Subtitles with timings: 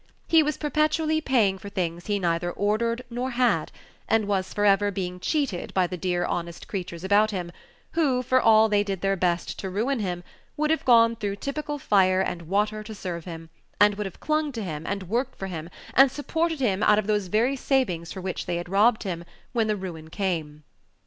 [0.27, 3.71] He was perpetually paying for things he neither ordered nor had,
[4.09, 7.51] and was for ever being cheated by the dear honest creatures about him,
[7.91, 10.23] who, for all they did their best to ruin him,
[10.57, 14.51] would have gone through typical fire and water to serve him, and would have clung
[14.53, 18.21] to him, and worked for him, and supported him out of those very savings for
[18.21, 19.23] which they had robbed him,
[19.53, 20.63] when the ruin came.